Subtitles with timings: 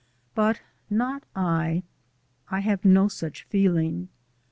[0.33, 1.83] But not I.
[2.49, 4.09] I have no such feeling.